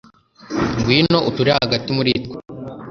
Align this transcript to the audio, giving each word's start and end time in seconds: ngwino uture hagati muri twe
ngwino 0.77 1.17
uture 1.29 1.51
hagati 1.59 1.89
muri 1.97 2.11
twe 2.23 2.37